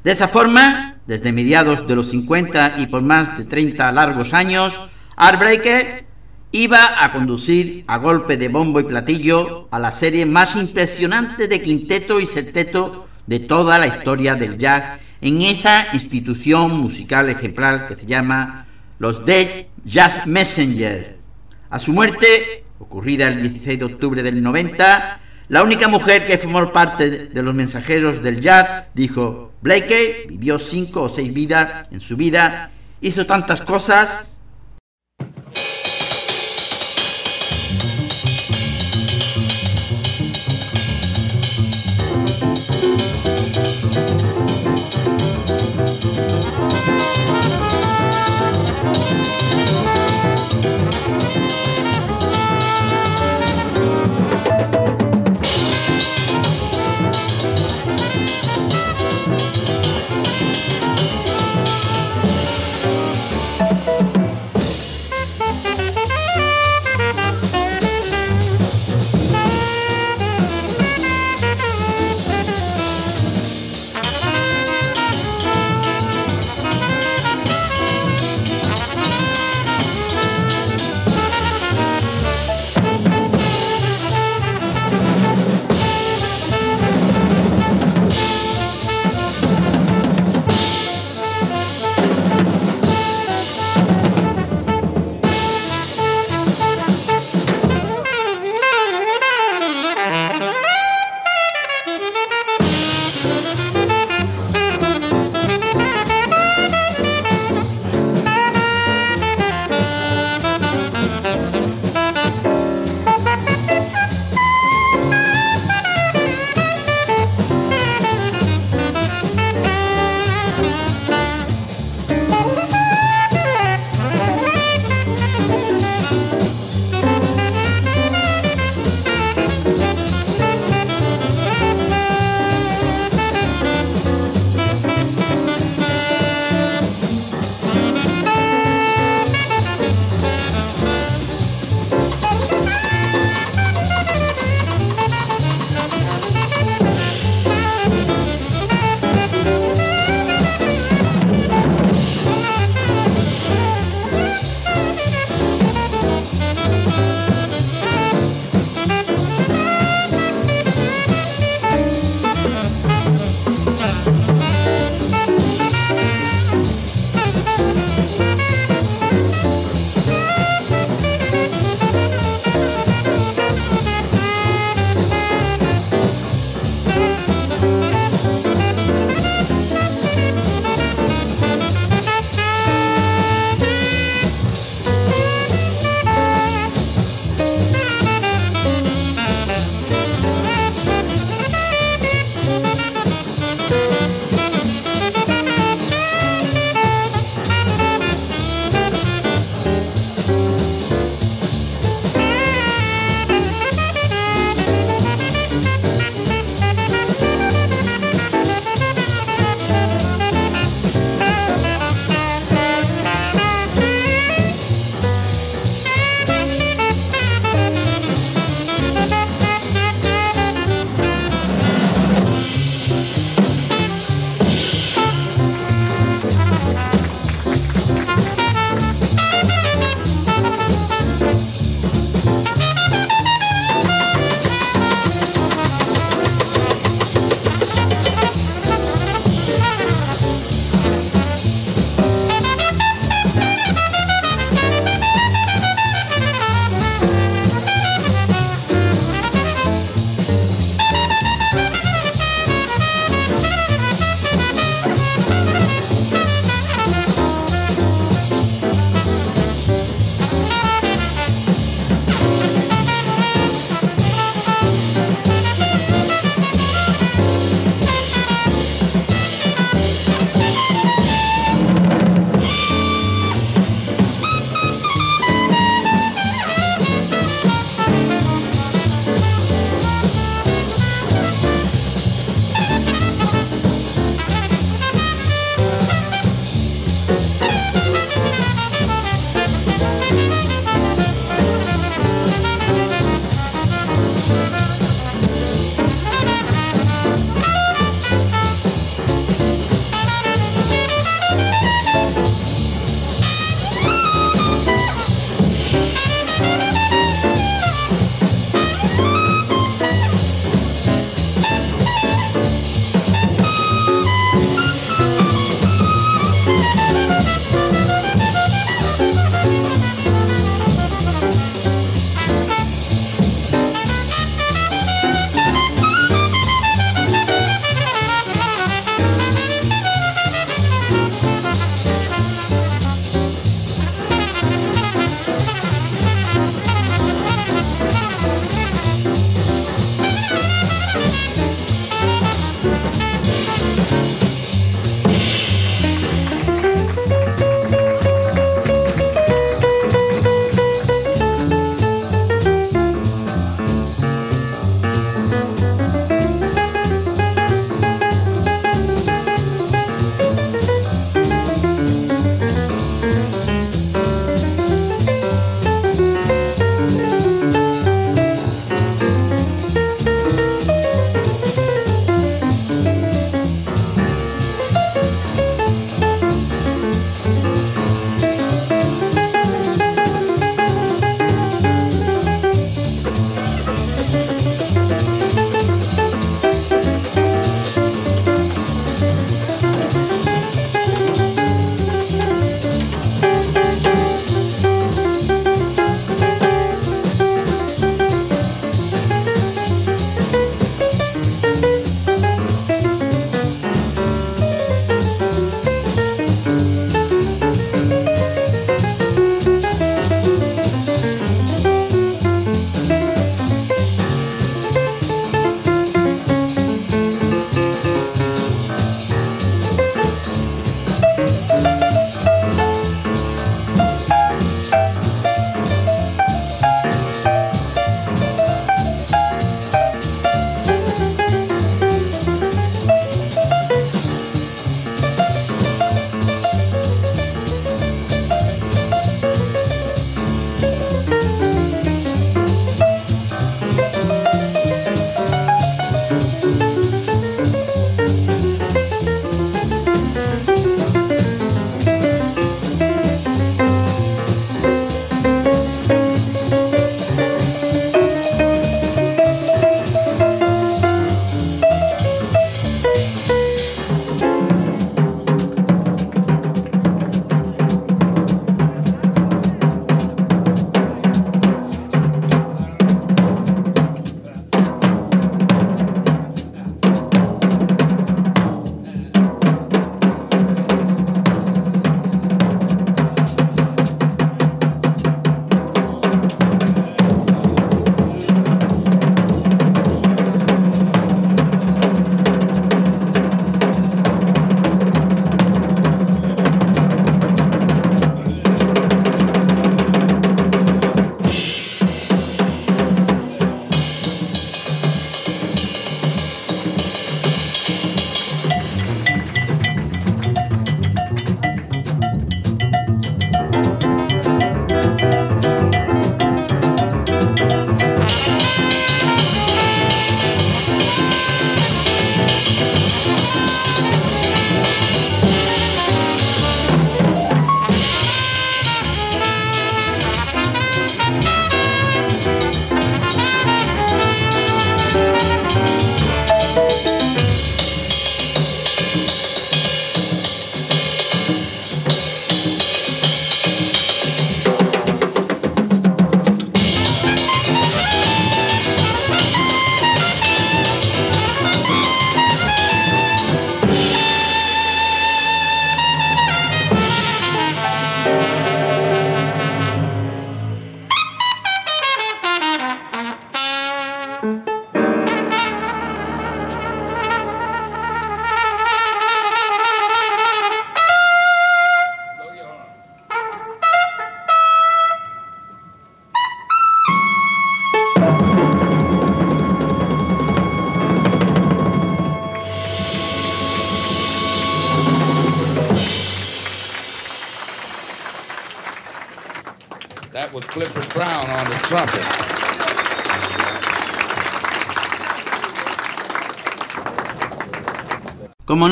De 0.02 0.12
esa 0.12 0.28
forma, 0.28 0.93
desde 1.06 1.32
mediados 1.32 1.86
de 1.86 1.96
los 1.96 2.10
50 2.10 2.76
y 2.78 2.86
por 2.86 3.02
más 3.02 3.36
de 3.36 3.44
30 3.44 3.92
largos 3.92 4.34
años, 4.34 4.78
Art 5.16 5.38
Breaker 5.38 6.04
iba 6.52 7.04
a 7.04 7.12
conducir 7.12 7.84
a 7.86 7.98
golpe 7.98 8.36
de 8.36 8.48
bombo 8.48 8.80
y 8.80 8.84
platillo 8.84 9.68
a 9.70 9.78
la 9.78 9.90
serie 9.90 10.24
más 10.24 10.56
impresionante 10.56 11.48
de 11.48 11.60
quinteto 11.60 12.20
y 12.20 12.26
septeto 12.26 13.08
de 13.26 13.40
toda 13.40 13.78
la 13.78 13.86
historia 13.86 14.34
del 14.34 14.58
jazz 14.58 15.00
en 15.20 15.42
esa 15.42 15.86
institución 15.94 16.78
musical 16.80 17.28
ejemplar 17.28 17.88
que 17.88 17.96
se 17.96 18.06
llama 18.06 18.66
los 18.98 19.24
Dead 19.24 19.66
Jazz 19.84 20.26
Messenger. 20.26 21.18
A 21.70 21.78
su 21.78 21.92
muerte, 21.92 22.64
ocurrida 22.78 23.28
el 23.28 23.42
16 23.42 23.78
de 23.78 23.84
octubre 23.84 24.22
del 24.22 24.42
90, 24.42 25.20
la 25.48 25.62
única 25.62 25.88
mujer 25.88 26.26
que 26.26 26.38
formó 26.38 26.72
parte 26.72 27.10
de 27.28 27.42
los 27.42 27.54
mensajeros 27.54 28.22
del 28.22 28.40
jazz 28.40 28.84
dijo, 28.94 29.52
Blakey 29.60 30.26
vivió 30.28 30.58
cinco 30.58 31.02
o 31.02 31.14
seis 31.14 31.32
vidas 31.32 31.86
en 31.90 32.00
su 32.00 32.16
vida, 32.16 32.70
hizo 33.00 33.26
tantas 33.26 33.60
cosas 33.60 34.33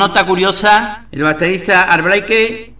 nota 0.07 0.25
curiosa, 0.25 1.07
el 1.13 1.23
baterista 1.23 1.95
Blakey 2.03 2.73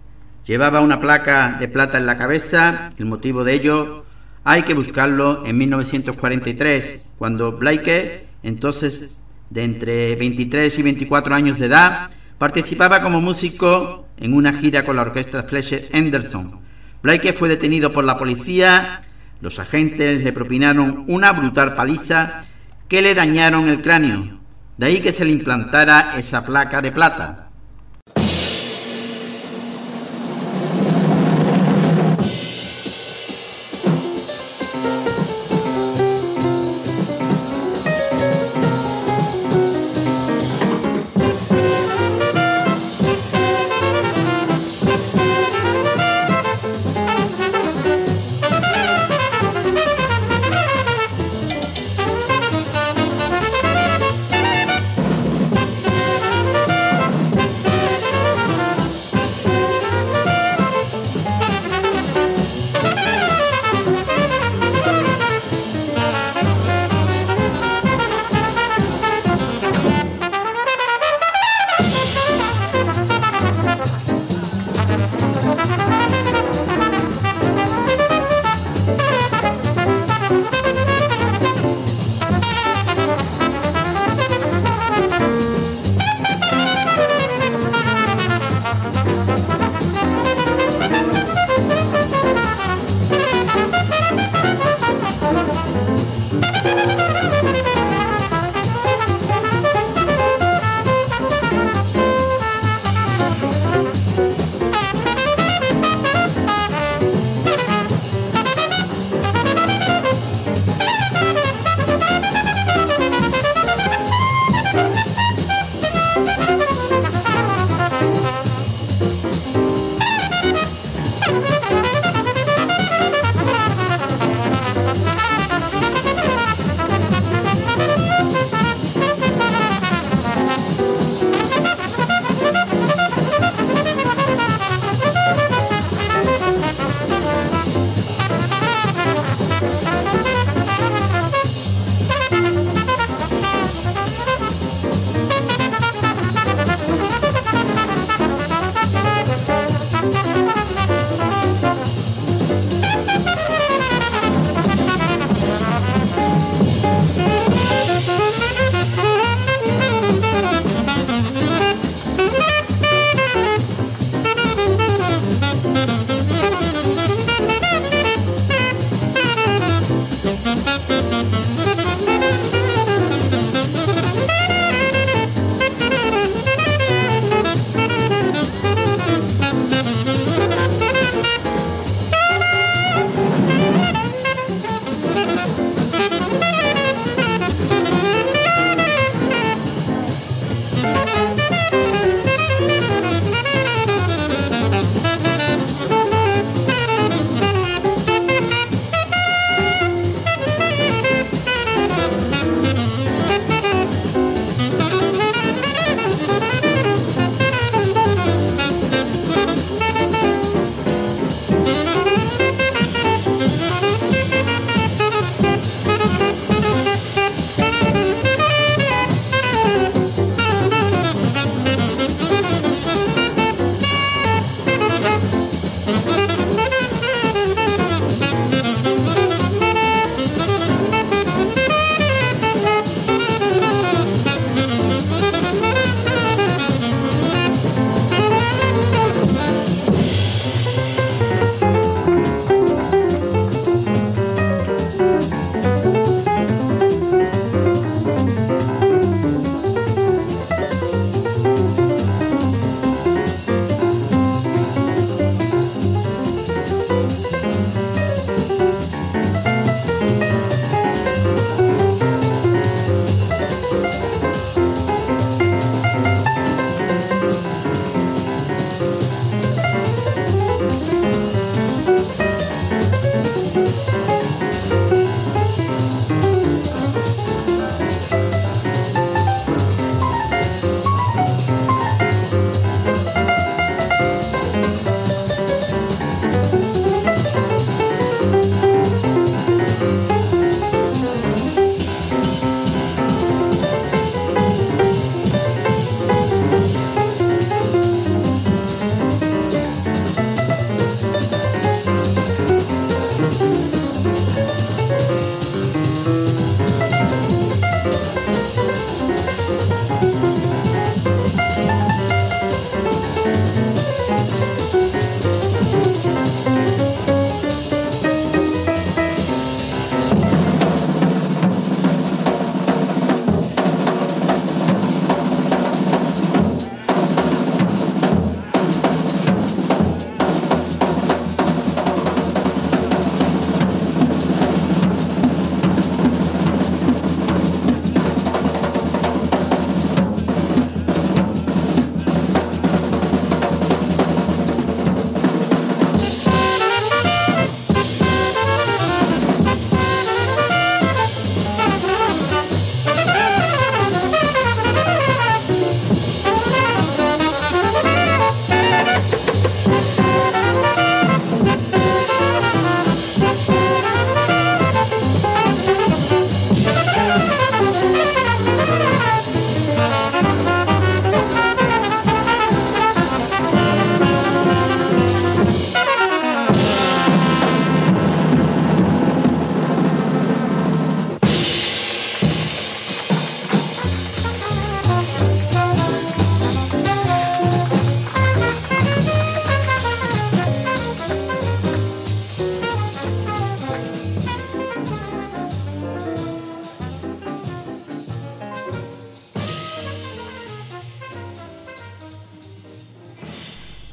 llevaba 0.44 0.82
una 0.82 1.00
placa 1.00 1.56
de 1.58 1.68
plata 1.68 1.96
en 1.96 2.04
la 2.04 2.18
cabeza. 2.18 2.92
El 2.98 3.06
motivo 3.06 3.44
de 3.44 3.54
ello 3.54 4.04
hay 4.44 4.62
que 4.62 4.74
buscarlo 4.74 5.46
en 5.46 5.56
1943, 5.56 7.00
cuando 7.16 7.52
Blakey, 7.52 8.26
entonces 8.42 9.16
de 9.48 9.64
entre 9.64 10.16
23 10.16 10.78
y 10.78 10.82
24 10.82 11.34
años 11.34 11.58
de 11.58 11.64
edad, 11.64 12.10
participaba 12.36 13.00
como 13.00 13.22
músico 13.22 14.06
en 14.18 14.34
una 14.34 14.52
gira 14.52 14.84
con 14.84 14.96
la 14.96 15.02
orquesta 15.02 15.44
Fletcher 15.44 15.88
Henderson. 15.92 16.60
Blakey 17.02 17.32
fue 17.32 17.48
detenido 17.48 17.90
por 17.90 18.04
la 18.04 18.18
policía, 18.18 19.00
los 19.40 19.58
agentes 19.58 20.22
le 20.22 20.32
propinaron 20.34 21.06
una 21.08 21.32
brutal 21.32 21.74
paliza 21.74 22.42
que 22.86 23.00
le 23.00 23.14
dañaron 23.14 23.70
el 23.70 23.80
cráneo. 23.80 24.33
De 24.76 24.86
ahí 24.86 25.00
que 25.00 25.12
se 25.12 25.24
le 25.24 25.30
implantara 25.30 26.14
esa 26.18 26.44
placa 26.44 26.82
de 26.82 26.90
plata. 26.90 27.43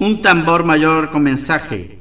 Un 0.02 0.24
tambor 0.24 0.64
mayor 0.64 1.12
con 1.12 1.22
mensaje, 1.22 2.00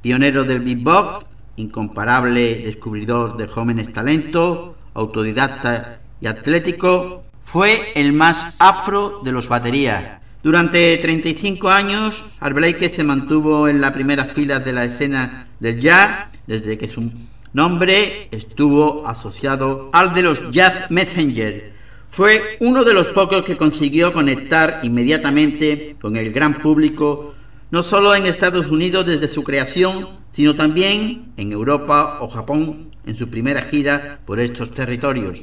pionero 0.00 0.44
del 0.44 0.60
beatbox, 0.60 1.26
incomparable 1.56 2.62
descubridor 2.64 3.36
de 3.36 3.48
jóvenes 3.48 3.92
talentos, 3.92 4.70
autodidacta 4.94 6.00
y 6.22 6.26
atlético, 6.26 7.22
fue 7.42 7.92
el 7.96 8.14
más 8.14 8.56
afro 8.58 9.20
de 9.22 9.32
los 9.32 9.48
baterías. 9.48 10.22
Durante 10.42 10.96
35 10.96 11.68
años, 11.68 12.24
Art 12.40 12.56
Blakey 12.56 12.88
se 12.88 13.04
mantuvo 13.04 13.68
en 13.68 13.82
la 13.82 13.92
primera 13.92 14.24
fila 14.24 14.58
de 14.60 14.72
la 14.72 14.84
escena 14.84 15.48
del 15.60 15.78
jazz 15.82 16.28
desde 16.46 16.78
que 16.78 16.88
su 16.88 17.12
nombre 17.52 18.28
estuvo 18.30 19.06
asociado 19.06 19.90
al 19.92 20.14
de 20.14 20.22
los 20.22 20.50
Jazz 20.50 20.90
Messenger. 20.90 21.73
Fue 22.14 22.58
uno 22.60 22.84
de 22.84 22.94
los 22.94 23.08
pocos 23.08 23.44
que 23.44 23.56
consiguió 23.56 24.12
conectar 24.12 24.78
inmediatamente 24.84 25.96
con 26.00 26.16
el 26.16 26.32
gran 26.32 26.60
público, 26.60 27.34
no 27.72 27.82
solo 27.82 28.14
en 28.14 28.26
Estados 28.26 28.68
Unidos 28.70 29.04
desde 29.04 29.26
su 29.26 29.42
creación, 29.42 30.20
sino 30.32 30.54
también 30.54 31.32
en 31.36 31.50
Europa 31.50 32.18
o 32.20 32.28
Japón 32.28 32.94
en 33.04 33.18
su 33.18 33.28
primera 33.28 33.62
gira 33.62 34.20
por 34.26 34.38
estos 34.38 34.70
territorios. 34.70 35.40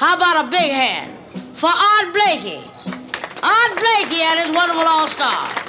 How 0.00 0.14
about 0.14 0.36
a 0.36 0.44
big 0.44 0.70
hand 0.70 1.10
for 1.52 1.70
Art 1.70 2.12
Blakey? 2.12 2.60
Art 3.42 3.74
Blakey 3.74 4.22
and 4.22 4.38
his 4.38 4.54
wonderful 4.54 4.86
all-star. 4.86 5.67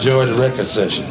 Enjoyed 0.00 0.30
a 0.30 0.34
record 0.36 0.64
session. 0.64 1.04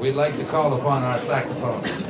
We'd 0.00 0.14
like 0.14 0.34
to 0.36 0.44
call 0.44 0.72
upon 0.72 1.02
our 1.02 1.18
saxophones. 1.18 2.06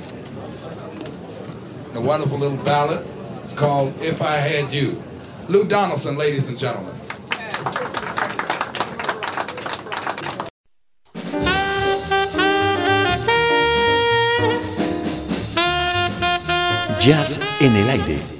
A 1.96 2.00
wonderful 2.00 2.38
little 2.38 2.58
ballad. 2.58 3.04
It's 3.40 3.54
called 3.54 3.92
If 4.00 4.22
I 4.22 4.36
Had 4.36 4.72
You. 4.72 5.02
Lou 5.48 5.64
Donaldson, 5.64 6.16
ladies 6.16 6.48
and 6.48 6.56
gentlemen. 6.56 6.94
Jazz 17.00 17.40
en 17.58 17.74
el 17.74 17.90
aire, 17.90 18.39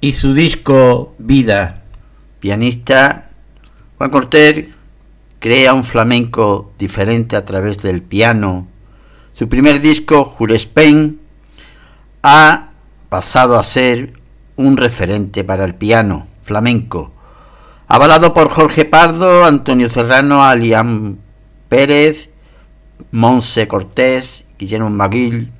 y 0.00 0.12
su 0.12 0.34
disco 0.34 1.14
Vida. 1.18 1.82
Pianista, 2.40 3.30
Juan 3.96 4.10
Cortés 4.10 4.66
crea 5.40 5.74
un 5.74 5.84
flamenco 5.84 6.72
diferente 6.78 7.36
a 7.36 7.44
través 7.44 7.82
del 7.82 8.02
piano. 8.02 8.68
Su 9.32 9.48
primer 9.48 9.80
disco, 9.80 10.24
Jurespen, 10.24 11.20
ha 12.22 12.70
pasado 13.08 13.58
a 13.58 13.64
ser 13.64 14.14
un 14.56 14.76
referente 14.76 15.44
para 15.44 15.64
el 15.64 15.74
piano 15.74 16.26
flamenco. 16.42 17.12
Avalado 17.86 18.34
por 18.34 18.50
Jorge 18.50 18.84
Pardo, 18.84 19.44
Antonio 19.44 19.88
Serrano, 19.88 20.44
Alián 20.44 21.18
Pérez, 21.68 22.28
Monse 23.10 23.66
Cortés, 23.66 24.44
Guillermo 24.58 24.90
Maguil, 24.90 25.52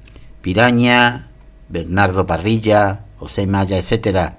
Piraña, 0.42 1.28
Bernardo 1.68 2.26
Parrilla, 2.26 3.04
José 3.18 3.46
Maya, 3.46 3.78
etc. 3.78 4.32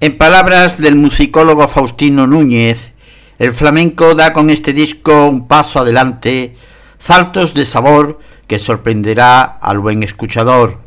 En 0.00 0.18
palabras 0.18 0.78
del 0.78 0.94
musicólogo 0.94 1.66
Faustino 1.68 2.26
Núñez, 2.26 2.92
el 3.38 3.54
flamenco 3.54 4.14
da 4.14 4.32
con 4.32 4.50
este 4.50 4.72
disco 4.72 5.26
un 5.26 5.48
paso 5.48 5.78
adelante, 5.78 6.56
saltos 6.98 7.54
de 7.54 7.64
sabor 7.64 8.18
que 8.46 8.58
sorprenderá 8.58 9.42
al 9.42 9.78
buen 9.78 10.02
escuchador. 10.02 10.78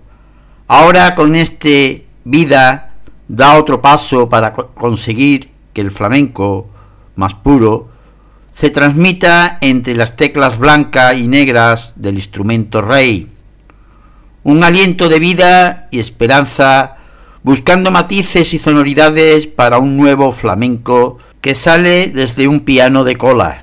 Ahora 0.68 1.16
con 1.16 1.36
este 1.36 2.06
vida 2.24 2.94
da 3.28 3.58
otro 3.58 3.82
paso 3.82 4.30
para 4.30 4.54
conseguir 4.54 5.50
que 5.74 5.82
el 5.82 5.90
flamenco 5.92 6.70
más 7.16 7.34
puro 7.34 7.90
se 8.52 8.70
transmita 8.70 9.58
entre 9.62 9.96
las 9.96 10.16
teclas 10.16 10.60
blancas 10.60 11.16
y 11.16 11.28
negras 11.28 11.94
del 11.96 12.16
instrumento 12.16 12.82
rey. 12.82 13.30
Un 14.44 14.64
aliento 14.64 15.10
de 15.10 15.20
vida 15.20 15.88
y 15.90 16.00
esperanza 16.00 16.93
buscando 17.44 17.92
matices 17.92 18.54
y 18.54 18.60
sonoridades 18.60 19.48
para 19.48 19.78
un 19.78 19.98
nuevo 19.98 20.32
flamenco 20.32 21.18
que 21.42 21.56
sale 21.56 22.08
desde 22.08 22.48
un 22.48 22.62
piano 22.62 23.04
de 23.04 23.18
cola. 23.18 23.63